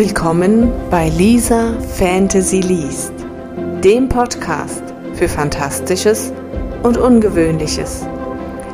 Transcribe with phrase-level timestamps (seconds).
[0.00, 3.12] Willkommen bei Lisa Fantasy Liest,
[3.84, 6.32] dem Podcast für Fantastisches
[6.82, 8.06] und Ungewöhnliches.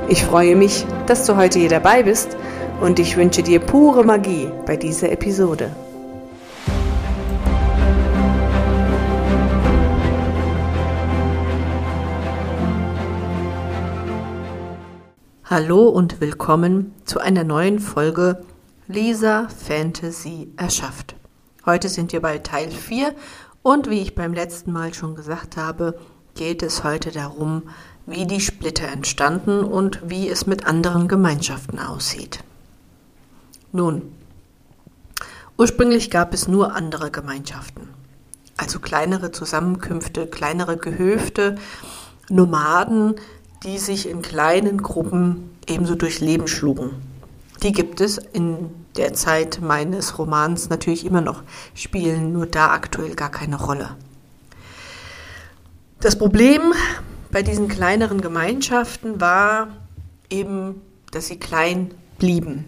[0.08, 2.36] Ich freue mich, dass du heute hier dabei bist
[2.80, 5.72] und ich wünsche dir pure Magie bei dieser Episode.
[15.44, 18.44] Hallo und willkommen zu einer neuen Folge
[18.88, 21.16] Lisa Fantasy erschafft.
[21.64, 23.16] Heute sind wir bei Teil 4
[23.62, 25.98] und wie ich beim letzten Mal schon gesagt habe,
[26.36, 27.64] geht es heute darum,
[28.06, 32.44] wie die Splitter entstanden und wie es mit anderen Gemeinschaften aussieht.
[33.72, 34.02] Nun,
[35.58, 37.88] ursprünglich gab es nur andere Gemeinschaften,
[38.56, 41.56] also kleinere Zusammenkünfte, kleinere Gehöfte,
[42.30, 43.16] Nomaden,
[43.64, 47.05] die sich in kleinen Gruppen ebenso durchs Leben schlugen.
[47.62, 51.42] Die gibt es in der Zeit meines Romans natürlich immer noch,
[51.74, 53.96] spielen nur da aktuell gar keine Rolle.
[56.00, 56.72] Das Problem
[57.30, 59.68] bei diesen kleineren Gemeinschaften war
[60.30, 62.64] eben, dass sie klein blieben.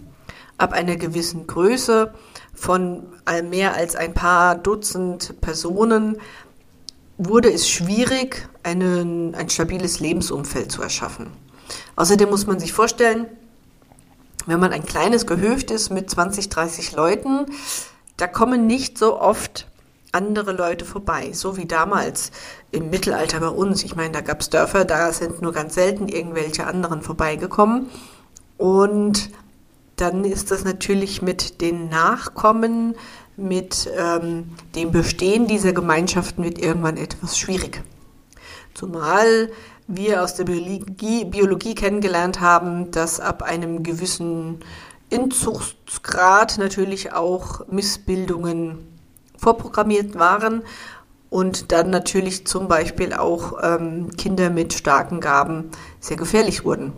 [0.56, 2.12] Ab einer gewissen Größe
[2.54, 3.06] von
[3.48, 6.16] mehr als ein paar Dutzend Personen
[7.18, 11.28] wurde es schwierig, einen, ein stabiles Lebensumfeld zu erschaffen.
[11.96, 13.26] Außerdem muss man sich vorstellen,
[14.48, 17.46] wenn man ein kleines Gehöft ist mit 20, 30 Leuten,
[18.16, 19.68] da kommen nicht so oft
[20.12, 22.30] andere Leute vorbei, so wie damals
[22.70, 23.84] im Mittelalter bei uns.
[23.84, 27.90] Ich meine, da gab es Dörfer, da sind nur ganz selten irgendwelche anderen vorbeigekommen.
[28.56, 29.30] Und
[29.96, 32.94] dann ist das natürlich mit den Nachkommen,
[33.36, 37.82] mit ähm, dem Bestehen dieser Gemeinschaften wird irgendwann etwas schwierig.
[38.74, 39.50] Zumal
[39.88, 44.60] wir aus der Biologie, Biologie kennengelernt haben, dass ab einem gewissen
[45.08, 48.86] Inzuchtsgrad natürlich auch Missbildungen
[49.38, 50.62] vorprogrammiert waren
[51.30, 56.92] und dann natürlich zum Beispiel auch ähm, Kinder mit starken Gaben sehr gefährlich wurden,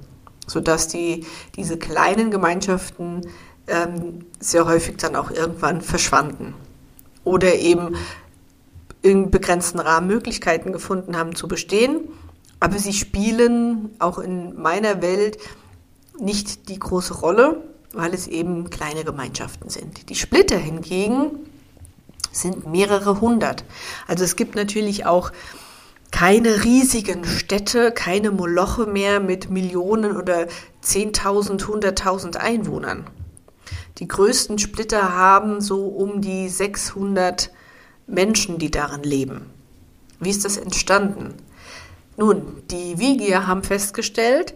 [0.49, 3.21] sodass die, diese kleinen Gemeinschaften
[3.69, 6.55] ähm, sehr häufig dann auch irgendwann verschwanden
[7.23, 7.95] oder eben
[9.03, 12.09] in begrenzten Rahmen Möglichkeiten gefunden haben zu bestehen
[12.61, 15.39] aber sie spielen auch in meiner Welt
[16.19, 17.63] nicht die große Rolle,
[17.93, 20.11] weil es eben kleine Gemeinschaften sind.
[20.11, 21.31] Die Splitter hingegen
[22.31, 23.65] sind mehrere hundert.
[24.07, 25.33] Also es gibt natürlich auch
[26.11, 30.47] keine riesigen Städte, keine Moloche mehr mit Millionen oder
[30.85, 33.07] 10.000, 100.000 Einwohnern.
[33.99, 37.51] Die größten Splitter haben so um die 600
[38.07, 39.47] Menschen, die darin leben.
[40.19, 41.35] Wie ist das entstanden?
[42.21, 44.53] Nun, die Vigier haben festgestellt,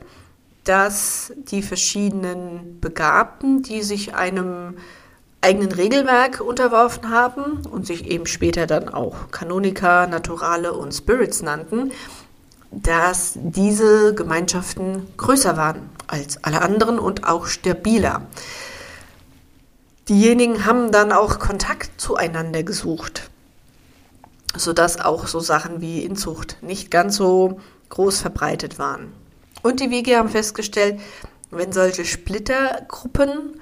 [0.65, 4.77] dass die verschiedenen Begabten, die sich einem
[5.41, 11.91] eigenen Regelwerk unterworfen haben und sich eben später dann auch Kanoniker, Naturale und Spirits nannten,
[12.71, 18.27] dass diese Gemeinschaften größer waren als alle anderen und auch stabiler.
[20.11, 23.31] Diejenigen haben dann auch Kontakt zueinander gesucht
[24.57, 29.13] sodass auch so Sachen wie Inzucht nicht ganz so groß verbreitet waren.
[29.63, 31.01] Und die Wege haben festgestellt,
[31.51, 33.61] wenn solche Splittergruppen,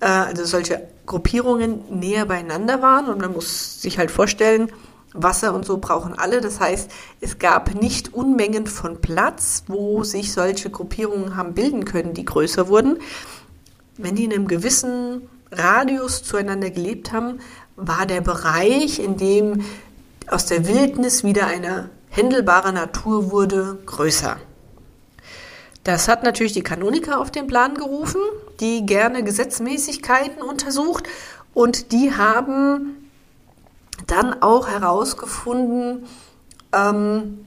[0.00, 4.70] äh, also solche Gruppierungen näher beieinander waren, und man muss sich halt vorstellen,
[5.14, 6.40] Wasser und so brauchen alle.
[6.40, 6.90] Das heißt,
[7.20, 12.68] es gab nicht Unmengen von Platz, wo sich solche Gruppierungen haben bilden können, die größer
[12.68, 12.98] wurden.
[13.96, 17.38] Wenn die in einem gewissen Radius zueinander gelebt haben,
[17.76, 19.64] war der Bereich, in dem
[20.28, 24.36] aus der Wildnis wieder eine händelbare Natur wurde, größer.
[25.82, 28.20] Das hat natürlich die Kanoniker auf den Plan gerufen,
[28.60, 31.08] die gerne Gesetzmäßigkeiten untersucht
[31.52, 33.10] und die haben
[34.06, 36.06] dann auch herausgefunden,
[36.72, 37.46] ähm,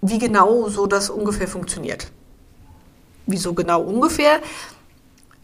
[0.00, 2.10] wie genau so das ungefähr funktioniert.
[3.26, 4.40] Wieso genau ungefähr?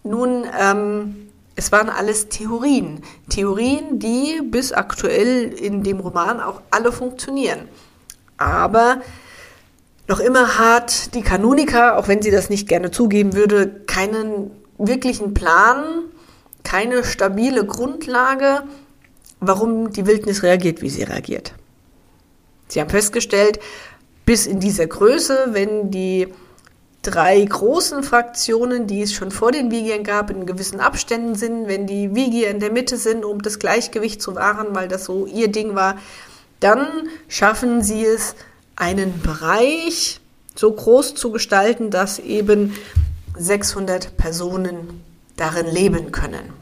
[0.03, 1.30] Nun, ähm,
[1.61, 3.03] es waren alles Theorien.
[3.29, 7.69] Theorien, die bis aktuell in dem Roman auch alle funktionieren.
[8.39, 9.03] Aber
[10.09, 15.35] noch immer hat die Kanonika, auch wenn sie das nicht gerne zugeben würde, keinen wirklichen
[15.35, 15.85] Plan,
[16.65, 18.63] keine stabile Grundlage,
[19.41, 21.53] warum die Wildnis reagiert, wie sie reagiert.
[22.69, 23.61] Sie haben festgestellt,
[24.25, 26.29] bis in dieser Größe, wenn die
[27.03, 31.87] drei großen Fraktionen, die es schon vor den Vigiern gab, in gewissen Abständen sind, wenn
[31.87, 35.49] die Vigier in der Mitte sind, um das Gleichgewicht zu wahren, weil das so ihr
[35.49, 35.97] Ding war,
[36.61, 36.87] dann
[37.29, 38.35] schaffen sie es,
[38.77, 40.21] einen Bereich
[40.55, 42.75] so groß zu gestalten, dass eben
[43.37, 45.03] 600 Personen
[45.37, 46.60] darin leben können.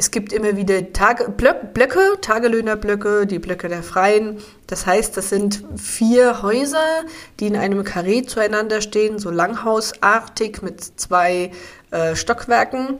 [0.00, 4.38] Es gibt immer wieder Tage, Blöcke, Tagelöhnerblöcke, die Blöcke der Freien.
[4.66, 7.04] Das heißt, das sind vier Häuser,
[7.38, 11.52] die in einem Karree zueinander stehen, so langhausartig mit zwei
[11.90, 12.98] äh, Stockwerken.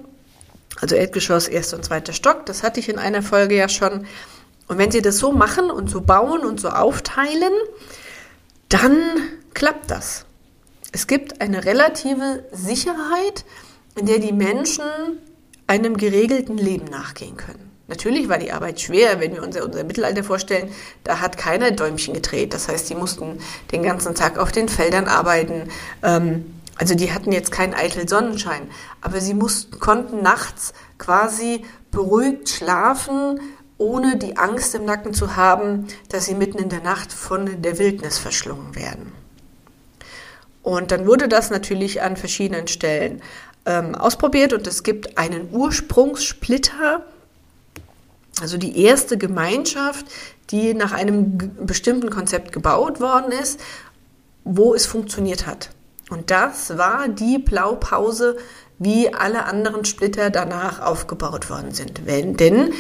[0.79, 2.45] Also Erdgeschoss, erster und zweiter Stock.
[2.45, 4.05] Das hatte ich in einer Folge ja schon.
[4.69, 7.55] Und wenn Sie das so machen und so bauen und so aufteilen,
[8.69, 9.01] dann
[9.55, 10.27] klappt das.
[10.93, 13.47] Es gibt eine relative Sicherheit,
[13.97, 14.85] in der die Menschen
[15.71, 17.71] einem geregelten Leben nachgehen können.
[17.87, 20.69] Natürlich war die Arbeit schwer, wenn wir uns unser Mittelalter vorstellen,
[21.05, 22.53] da hat keiner Däumchen gedreht.
[22.55, 23.39] Das heißt, die mussten
[23.71, 25.69] den ganzen Tag auf den Feldern arbeiten.
[26.03, 28.63] Ähm, also die hatten jetzt keinen eitel Sonnenschein,
[29.01, 33.39] aber sie mussten, konnten nachts quasi beruhigt schlafen,
[33.79, 37.79] ohne die Angst im Nacken zu haben, dass sie mitten in der Nacht von der
[37.79, 39.13] Wildnis verschlungen werden.
[40.63, 43.23] Und dann wurde das natürlich an verschiedenen Stellen
[43.67, 47.05] ähm, ausprobiert und es gibt einen Ursprungssplitter,
[48.41, 50.07] also die erste Gemeinschaft,
[50.51, 53.61] die nach einem bestimmten Konzept gebaut worden ist,
[54.45, 55.71] wo es funktioniert hat.
[56.11, 58.37] Und das war die Blaupause,
[58.79, 62.07] wie alle anderen Splitter danach aufgebaut worden sind.
[62.07, 62.73] Wenn, denn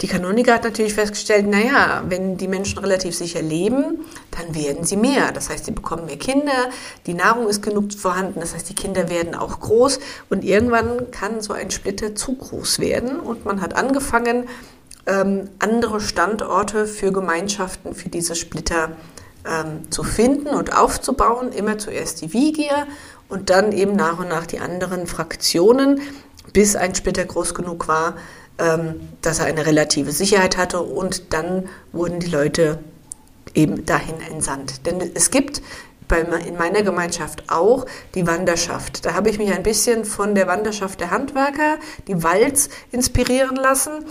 [0.00, 4.96] die Kanoniker hat natürlich festgestellt, naja, wenn die Menschen relativ sicher leben, dann werden sie
[4.96, 5.32] mehr.
[5.32, 6.70] Das heißt, sie bekommen mehr Kinder,
[7.06, 9.98] die Nahrung ist genug vorhanden, das heißt, die Kinder werden auch groß
[10.30, 14.48] und irgendwann kann so ein Splitter zu groß werden und man hat angefangen,
[15.06, 18.90] ähm, andere Standorte für Gemeinschaften, für diese Splitter
[19.44, 21.50] ähm, zu finden und aufzubauen.
[21.50, 22.86] Immer zuerst die Vigier
[23.28, 26.00] und dann eben nach und nach die anderen Fraktionen,
[26.52, 28.14] bis ein Splitter groß genug war,
[28.58, 32.80] dass er eine relative Sicherheit hatte und dann wurden die Leute
[33.54, 34.86] eben dahin entsandt.
[34.86, 35.62] Denn es gibt
[36.08, 39.04] bei, in meiner Gemeinschaft auch die Wanderschaft.
[39.04, 41.78] Da habe ich mich ein bisschen von der Wanderschaft der Handwerker,
[42.08, 44.04] die Walz, inspirieren lassen.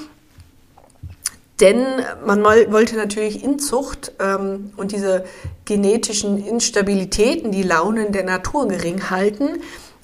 [1.60, 1.84] Denn
[2.24, 5.26] man wollte natürlich Inzucht ähm, und diese
[5.66, 9.62] genetischen Instabilitäten, die Launen der Natur gering halten.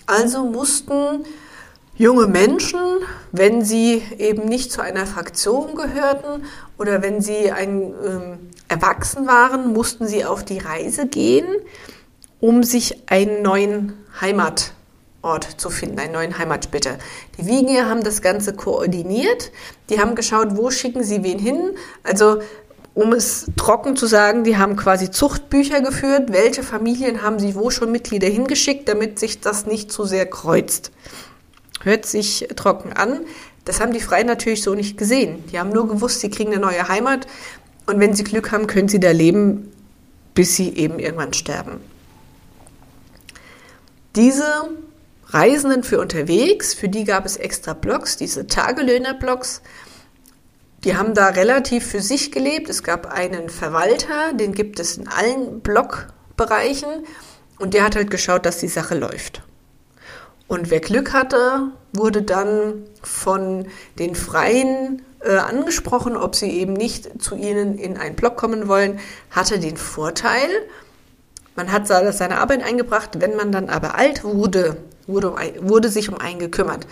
[0.08, 1.26] Also mussten
[1.96, 2.80] junge Menschen,
[3.32, 6.46] wenn sie eben nicht zu einer Fraktion gehörten
[6.78, 11.46] oder wenn sie ein, ähm, erwachsen waren, mussten sie auf die Reise gehen,
[12.40, 16.98] um sich einen neuen Heimatort zu finden, einen neuen Heimatsplitter.
[17.38, 19.52] Die Wigier haben das Ganze koordiniert.
[19.90, 21.72] Die haben geschaut, wo schicken sie wen hin.
[22.04, 22.40] Also
[22.96, 26.32] um es trocken zu sagen, die haben quasi Zuchtbücher geführt.
[26.32, 30.92] Welche Familien haben sie wo schon Mitglieder hingeschickt, damit sich das nicht zu sehr kreuzt.
[31.84, 33.22] Hört sich trocken an.
[33.66, 35.44] Das haben die Freien natürlich so nicht gesehen.
[35.52, 37.28] Die haben nur gewusst, sie kriegen eine neue Heimat
[37.86, 39.72] und wenn sie Glück haben, können sie da leben,
[40.34, 41.80] bis sie eben irgendwann sterben.
[44.16, 44.70] Diese
[45.28, 49.62] Reisenden für unterwegs, für die gab es extra Blogs, diese Tagelöhner-Blogs.
[50.84, 52.70] Die haben da relativ für sich gelebt.
[52.70, 56.90] Es gab einen Verwalter, den gibt es in allen Blockbereichen
[57.58, 59.42] und der hat halt geschaut, dass die Sache läuft.
[60.48, 63.68] Und wer Glück hatte, wurde dann von
[63.98, 69.00] den Freien äh, angesprochen, ob sie eben nicht zu ihnen in einen Block kommen wollen,
[69.32, 70.50] hatte den Vorteil,
[71.56, 76.18] man hat seine Arbeit eingebracht, wenn man dann aber alt wurde, wurde, wurde sich um
[76.18, 76.88] einen gekümmert.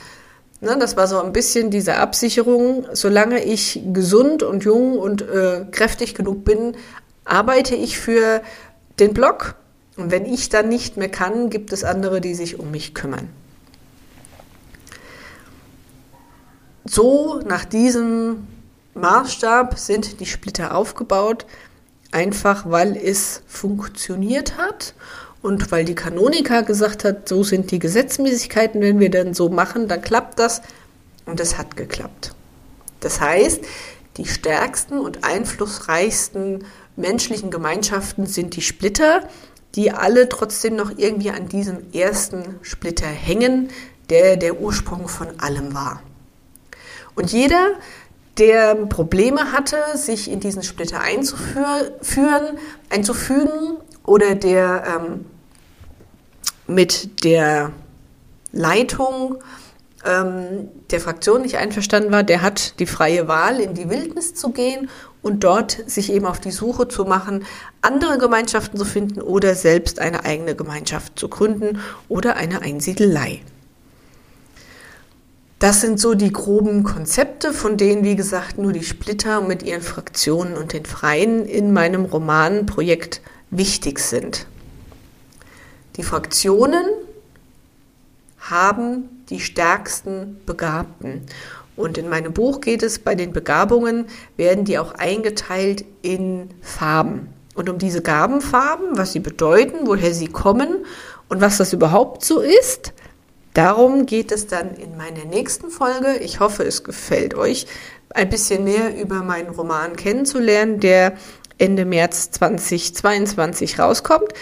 [0.59, 5.65] Ne, das war so ein bisschen diese Absicherung, solange ich gesund und jung und äh,
[5.71, 6.75] kräftig genug bin,
[7.25, 8.43] arbeite ich für
[8.99, 9.55] den Block
[9.97, 13.29] und wenn ich dann nicht mehr kann, gibt es andere, die sich um mich kümmern.
[16.83, 18.47] So nach diesem
[18.95, 21.45] Maßstab sind die Splitter aufgebaut,
[22.11, 24.95] einfach weil es funktioniert hat
[25.41, 29.87] und weil die Kanonika gesagt hat, so sind die Gesetzmäßigkeiten, wenn wir dann so machen,
[29.87, 30.61] dann klappt das
[31.25, 32.33] und es hat geklappt.
[32.99, 33.61] Das heißt,
[34.17, 39.23] die stärksten und einflussreichsten menschlichen Gemeinschaften sind die Splitter,
[39.75, 43.69] die alle trotzdem noch irgendwie an diesem ersten Splitter hängen,
[44.09, 46.01] der der Ursprung von allem war.
[47.21, 47.73] Und jeder,
[48.39, 52.57] der Probleme hatte, sich in diesen Splitter einzuführen,
[52.89, 55.25] einzufügen oder der ähm,
[56.65, 57.73] mit der
[58.51, 59.35] Leitung
[60.03, 64.49] ähm, der Fraktion nicht einverstanden war, der hat die freie Wahl, in die Wildnis zu
[64.49, 64.89] gehen
[65.21, 67.45] und dort sich eben auf die Suche zu machen,
[67.83, 73.41] andere Gemeinschaften zu finden oder selbst eine eigene Gemeinschaft zu gründen oder eine Einsiedelei.
[75.61, 79.83] Das sind so die groben Konzepte, von denen, wie gesagt, nur die Splitter mit ihren
[79.83, 84.47] Fraktionen und den Freien in meinem Romanprojekt wichtig sind.
[85.97, 86.83] Die Fraktionen
[88.39, 91.27] haben die stärksten Begabten.
[91.75, 97.29] Und in meinem Buch geht es bei den Begabungen, werden die auch eingeteilt in Farben.
[97.53, 100.87] Und um diese Gabenfarben, was sie bedeuten, woher sie kommen
[101.29, 102.93] und was das überhaupt so ist,
[103.53, 106.17] darum geht es dann in meiner nächsten Folge.
[106.17, 107.67] Ich hoffe, es gefällt euch,
[108.13, 111.17] ein bisschen mehr über meinen Roman kennenzulernen, der
[111.57, 114.33] Ende März 2022 rauskommt.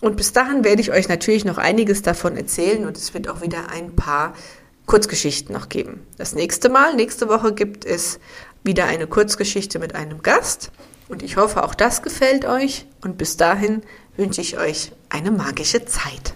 [0.00, 3.40] Und bis dahin werde ich euch natürlich noch einiges davon erzählen und es wird auch
[3.40, 4.34] wieder ein paar
[4.86, 6.06] Kurzgeschichten noch geben.
[6.18, 8.18] Das nächste Mal, nächste Woche gibt es
[8.64, 10.70] wieder eine Kurzgeschichte mit einem Gast.
[11.08, 12.86] Und ich hoffe, auch das gefällt euch.
[13.02, 13.82] Und bis dahin
[14.16, 16.34] wünsche ich euch eine magische Zeit.